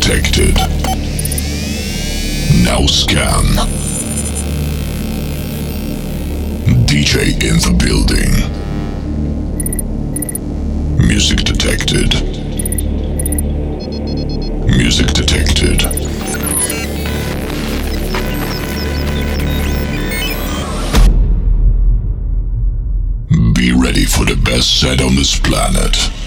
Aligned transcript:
detected. 0.00 0.56
Now 2.64 2.86
scan. 2.86 3.44
DJ 6.86 7.32
in 7.44 7.58
the 7.60 7.72
building. 7.78 8.32
Music 11.06 11.40
detected. 11.40 12.14
Music 14.76 15.08
detected. 15.08 15.80
Be 23.54 23.72
ready 23.72 24.06
for 24.06 24.24
the 24.24 24.40
best 24.44 24.80
set 24.80 25.02
on 25.02 25.14
this 25.14 25.38
planet. 25.38 26.19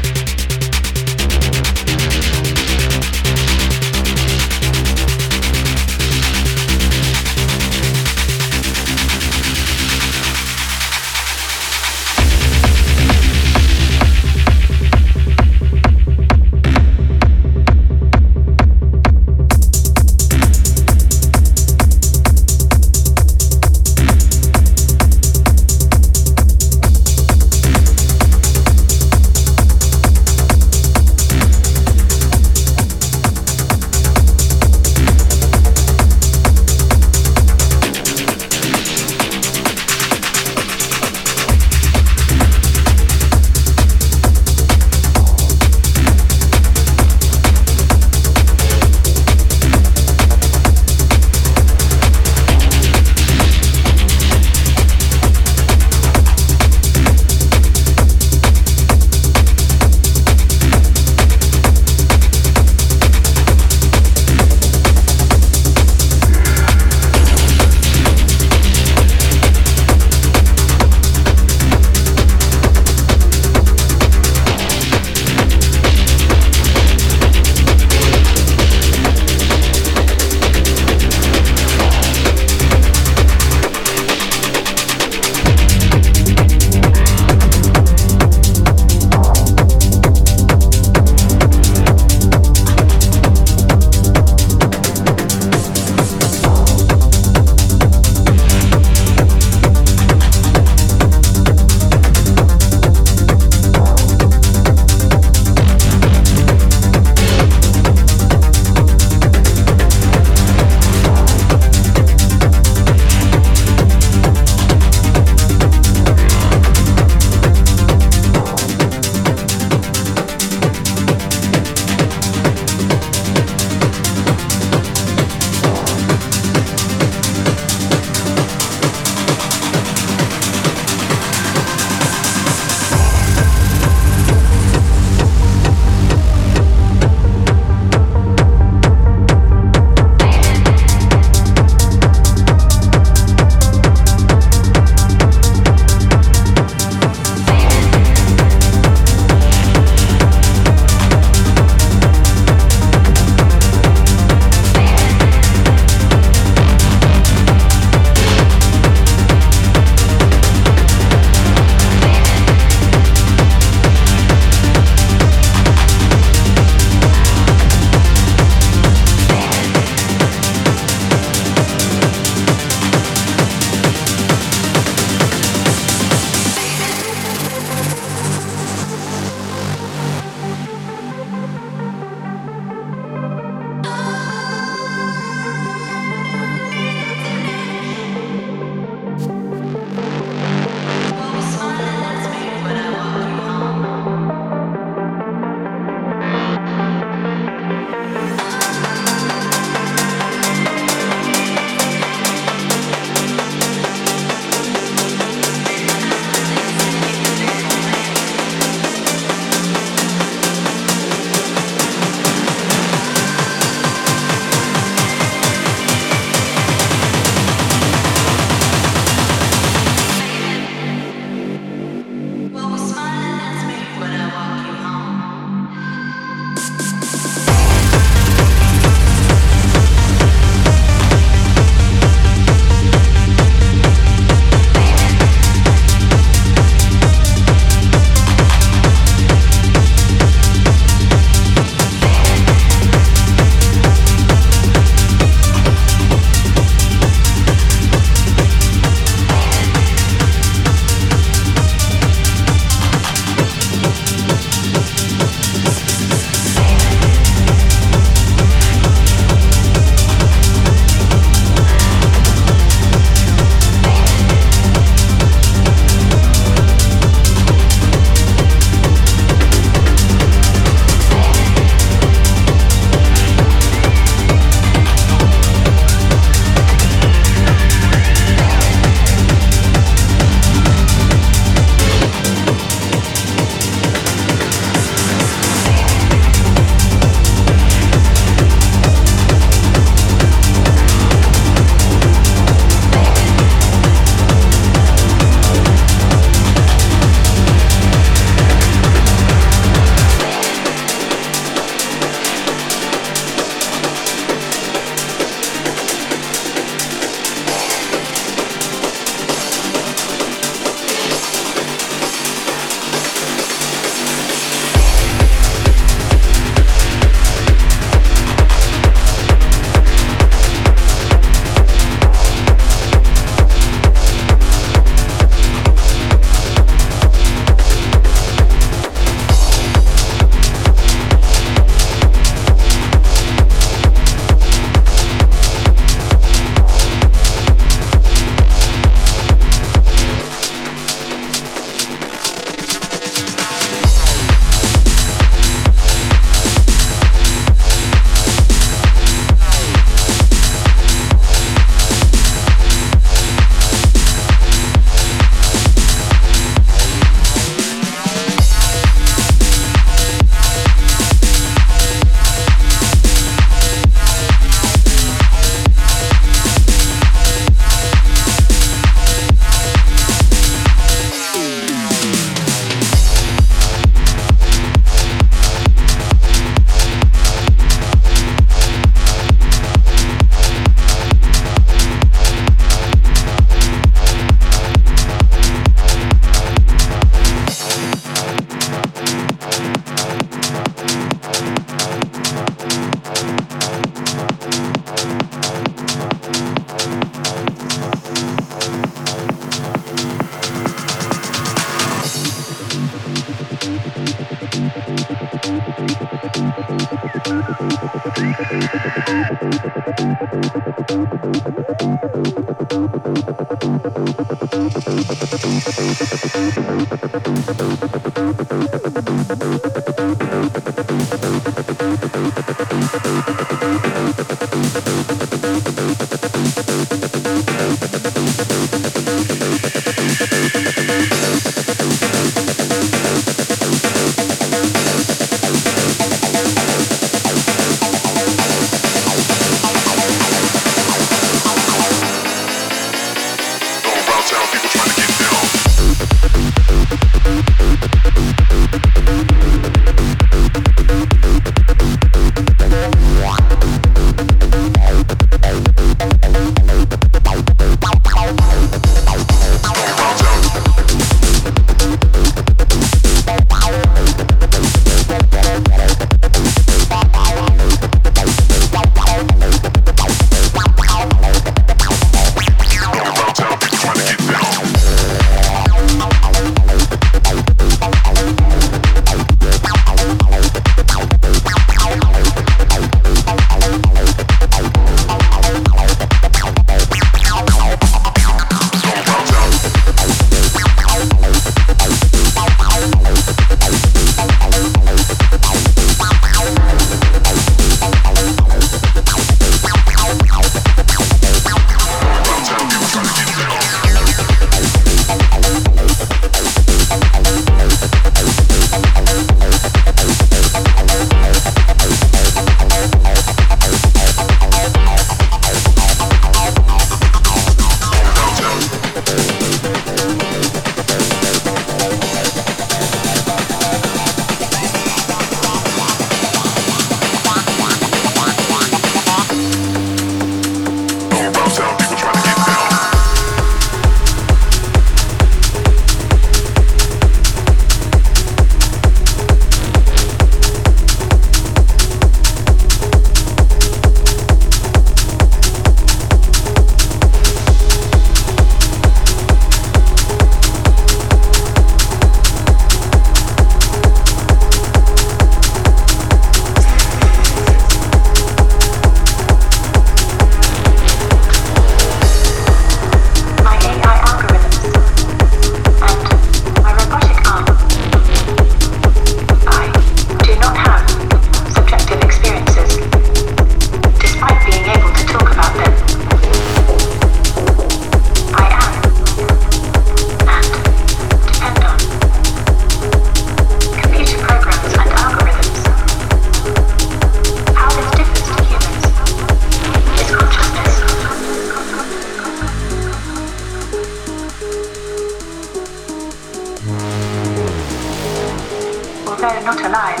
alive, 599.68 600.00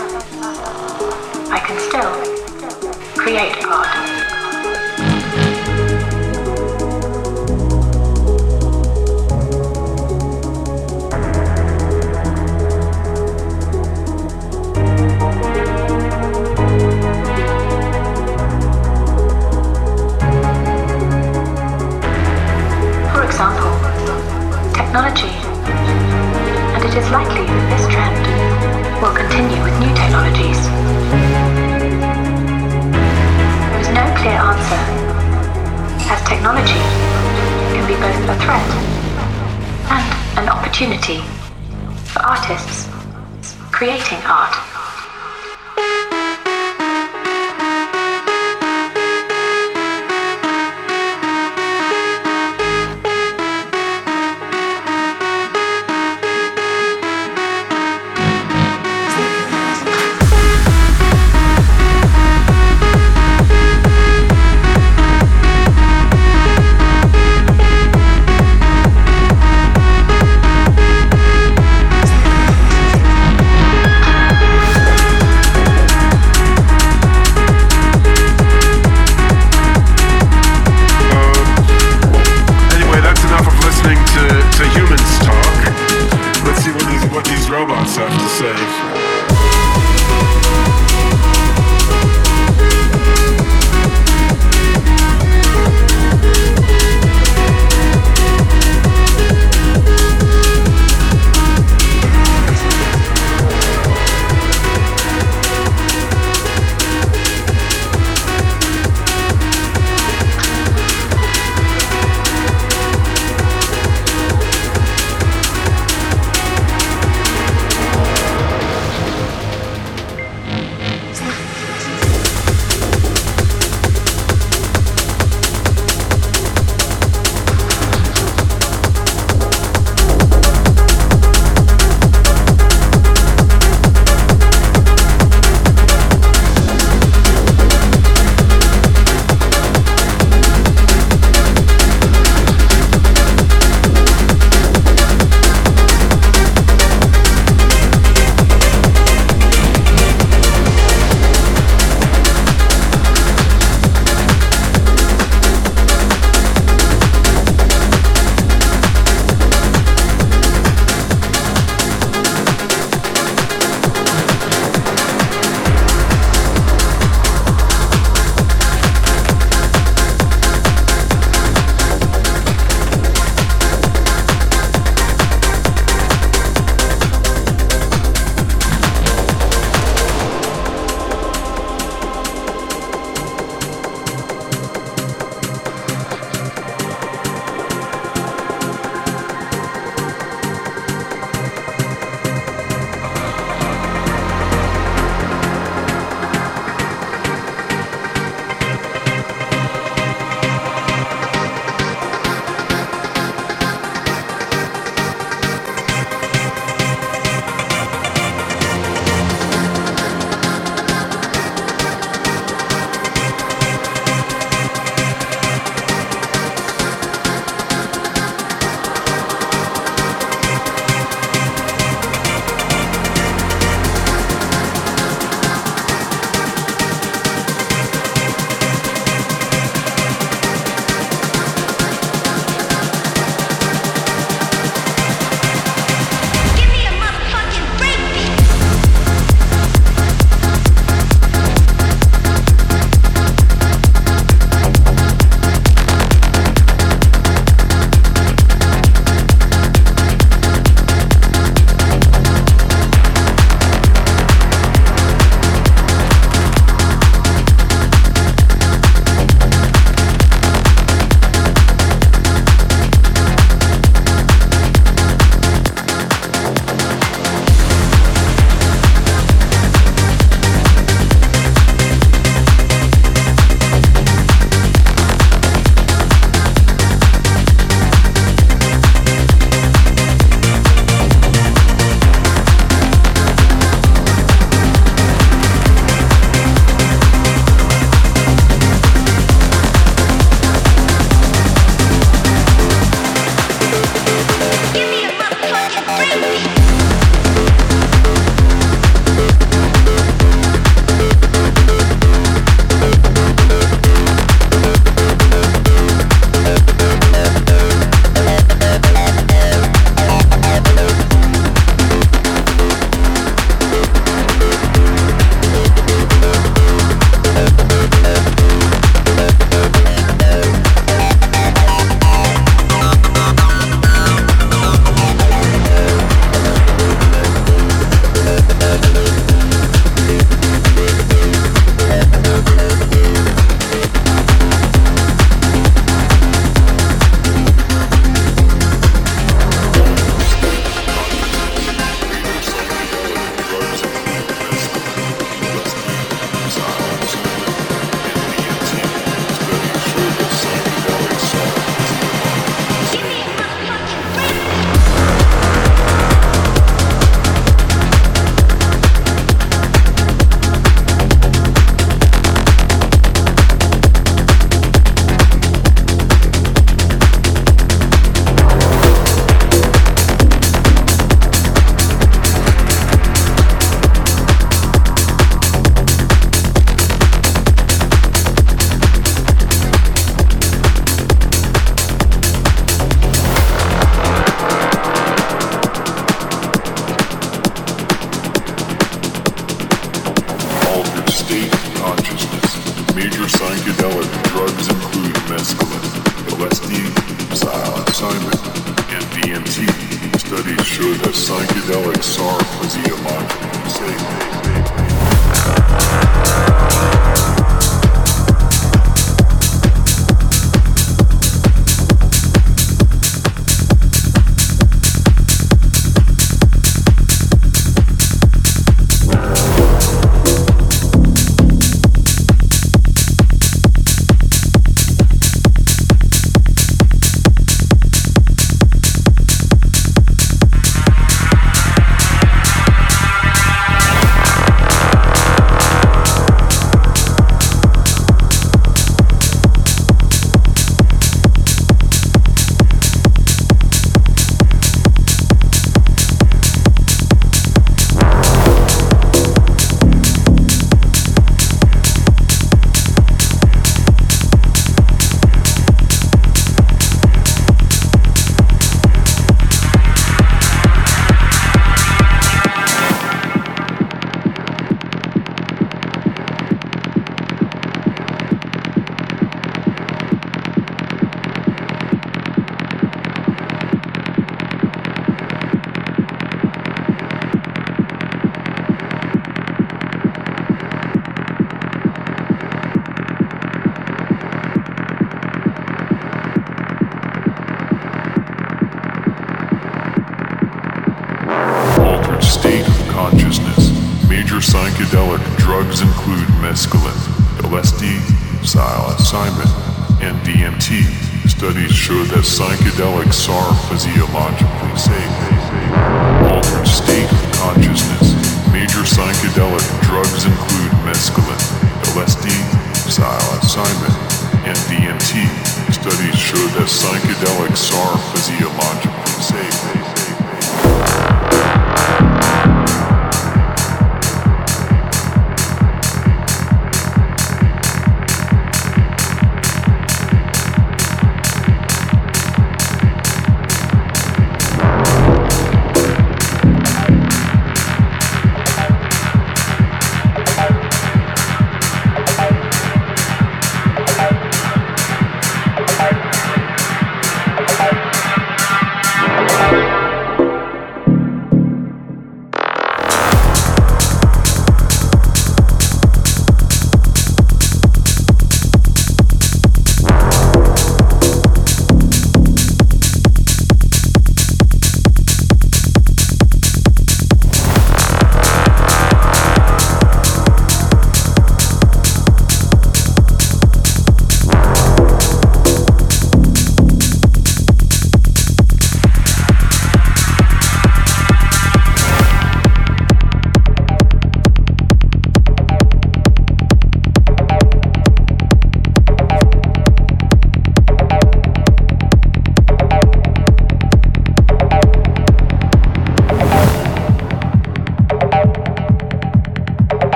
I 1.50 1.60
can 1.60 1.78
still 1.78 2.12
create 3.22 3.52
God. 3.62 3.86
example, 23.28 23.74
technology, 24.72 25.28
and 26.74 26.84
it 26.84 26.94
is 26.96 27.10
likely 27.10 27.44
that 27.44 27.68
this 27.68 27.86
trend 27.92 28.57
will 29.00 29.14
continue 29.14 29.62
with 29.62 29.78
new 29.78 29.94
technologies. 29.94 30.58
There 33.70 33.80
is 33.80 33.88
no 33.94 34.02
clear 34.18 34.34
answer, 34.34 34.82
as 36.10 36.20
technology 36.26 36.82
can 37.74 37.86
be 37.86 37.94
both 37.94 38.18
a 38.26 38.34
threat 38.42 38.68
and 39.94 40.38
an 40.38 40.48
opportunity 40.48 41.22
for 42.06 42.22
artists 42.22 42.88
creating 43.70 44.18
art. 44.26 44.57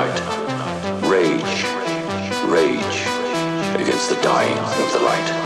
night. 0.00 1.02
Rage, 1.02 1.64
rage 2.48 3.00
against 3.80 4.08
the 4.08 4.18
dying 4.22 4.58
of 4.58 4.92
the 4.92 5.00
light. 5.00 5.39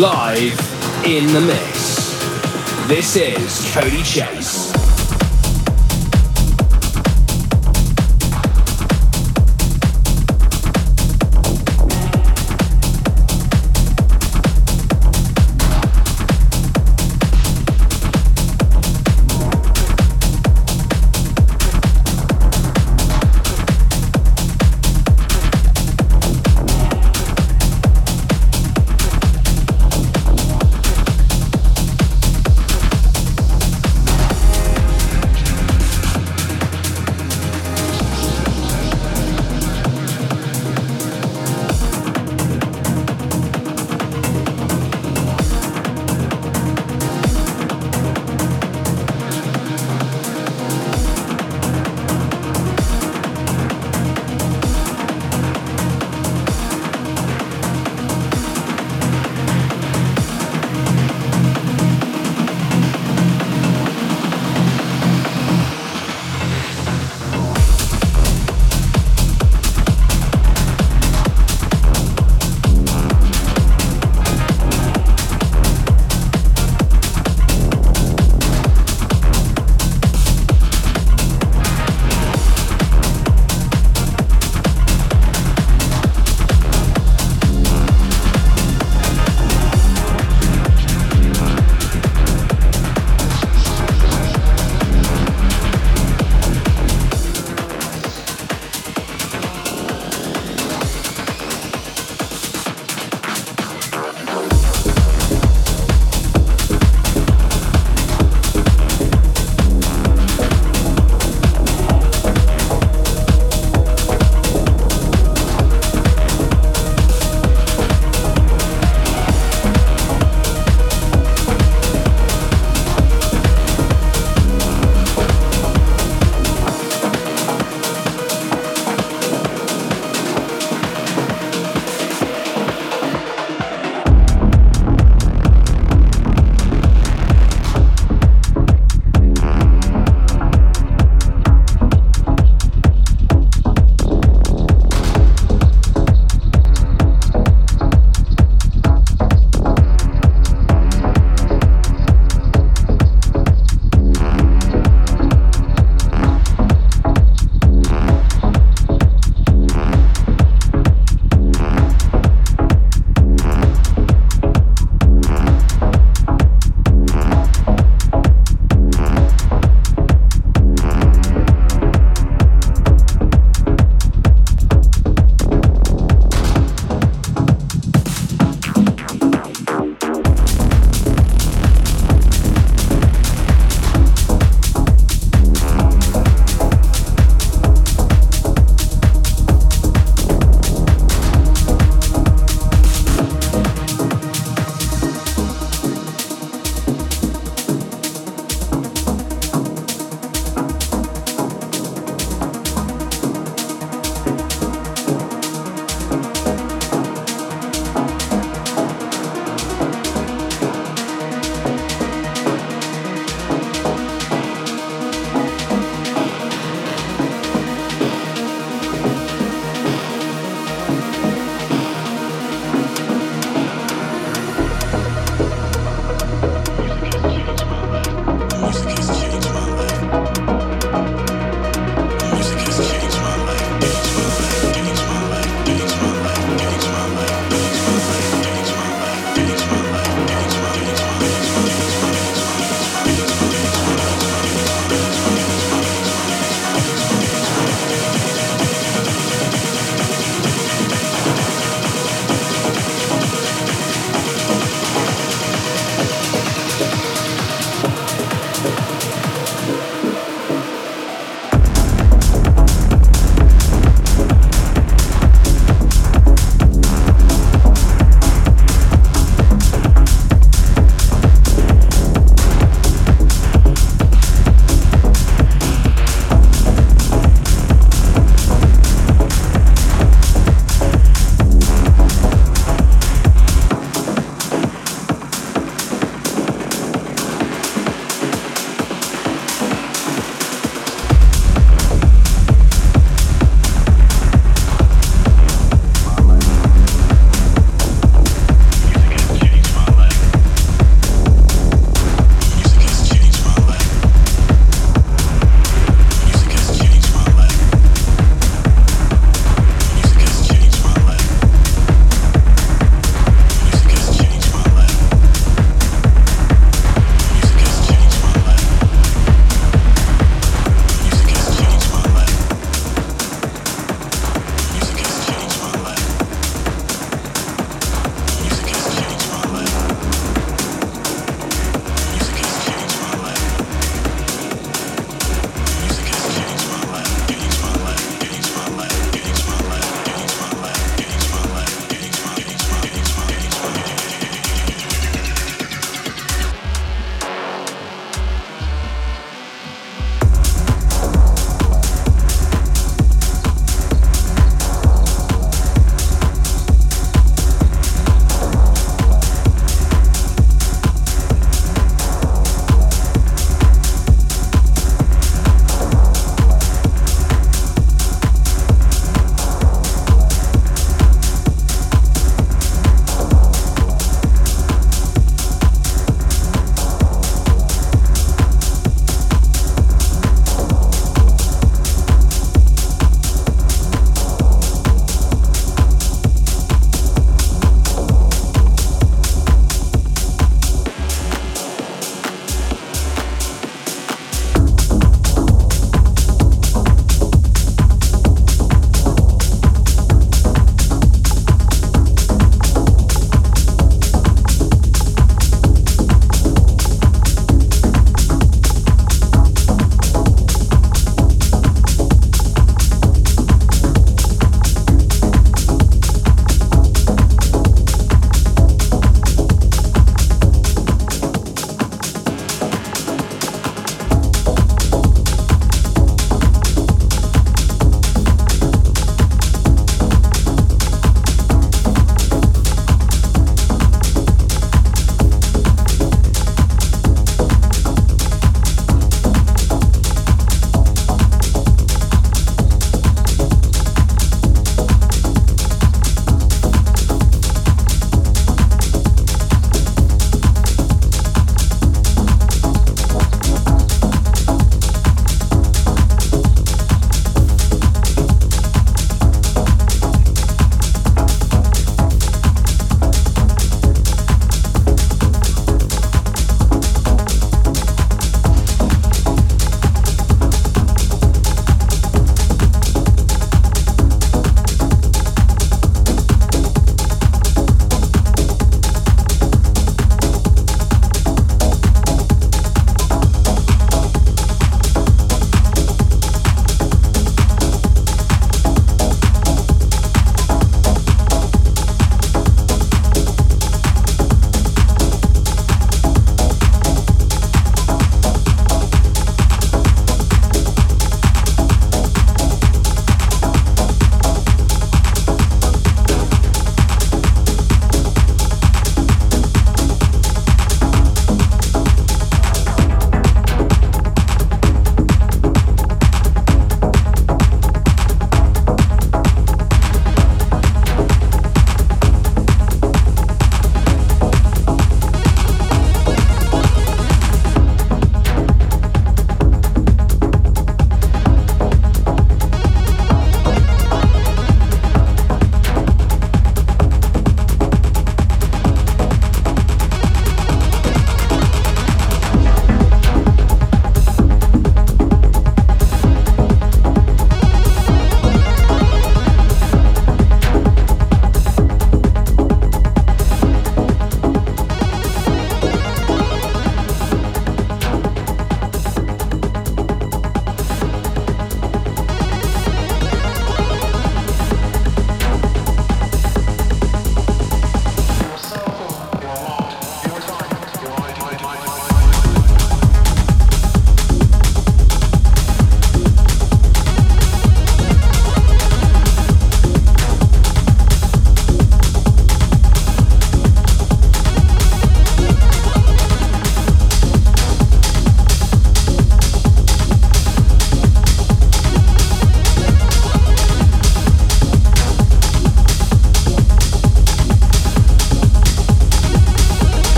Live 0.00 0.58
in 1.04 1.26
the 1.34 1.40
mix. 1.42 2.18
This 2.88 3.16
is 3.16 3.70
Cody 3.74 4.02
Chase. 4.02 4.59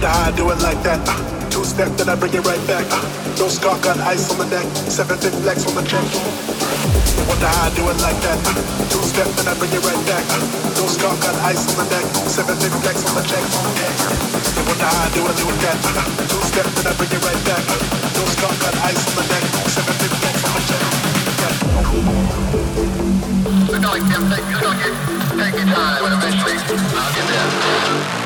wonder 0.00 0.16
how 0.16 0.32
I 0.32 0.36
do 0.36 0.48
it 0.48 0.60
like 0.64 0.80
that. 0.80 0.96
Uh, 1.04 1.12
two 1.52 1.60
step, 1.60 1.92
then 2.00 2.08
I 2.08 2.16
bring 2.16 2.32
it 2.32 2.40
right 2.40 2.64
back. 2.64 2.88
Uh, 2.88 3.04
no 3.36 3.52
scar, 3.52 3.76
got 3.84 4.00
ice 4.00 4.32
on 4.32 4.40
the 4.40 4.48
neck. 4.48 4.64
Seven 4.88 5.12
Seven 5.12 5.18
fifth 5.20 5.44
flex 5.44 5.68
on 5.68 5.76
the 5.76 5.84
check. 5.84 6.00
Wonder 7.28 7.44
how 7.44 7.68
I 7.68 7.76
do 7.76 7.84
it 7.84 8.00
like 8.00 8.16
that. 8.24 8.40
Uh, 8.48 8.56
two 8.88 9.04
step, 9.04 9.28
then 9.36 9.44
I 9.44 9.52
bring 9.60 9.68
it 9.68 9.84
right 9.84 10.00
back. 10.08 10.24
Uh, 10.24 10.40
no 10.80 10.88
scar, 10.88 11.12
got 11.20 11.36
ice 11.44 11.68
on 11.68 11.84
the 11.84 11.86
neck. 11.92 12.06
Seven 12.32 12.32
Seven 12.32 12.56
fifth 12.64 12.80
flex 12.80 12.96
on 13.04 13.12
the 13.12 13.24
check. 13.28 13.44
Wonder 14.64 14.88
how 14.88 15.04
I 15.04 15.12
do 15.12 15.20
it 15.20 15.36
like 15.36 15.60
that. 15.68 15.76
Uh, 15.84 16.00
two 16.32 16.42
step, 16.48 16.64
then 16.64 16.86
I 16.88 16.92
bring 16.96 17.12
it 17.12 17.20
right 17.20 17.42
back. 17.44 17.60
Uh, 17.60 17.76
no 18.16 18.24
scar, 18.40 18.52
got 18.56 18.72
ice 18.80 19.04
on 19.04 19.14
the 19.20 19.24
neck. 19.28 19.44
Seven 19.68 19.68
Seven 19.68 19.94
fifth 20.00 20.16
flex 20.16 20.36
on 20.48 20.52
the 20.56 20.62
check. 20.64 20.80
Look 23.68 23.84
like 23.84 24.04
them, 24.08 24.24
take, 24.32 24.48
take, 24.48 24.96
take 25.36 25.56
your 25.60 25.68
time, 25.76 26.08
and 26.08 26.14
eventually 26.16 26.56
I'll 26.56 27.12
get 27.12 27.28
there. 27.28 28.19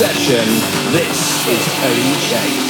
Session, 0.00 0.48
this 0.92 1.46
is 1.46 1.62
Cody 1.78 2.14
Chase. 2.26 2.69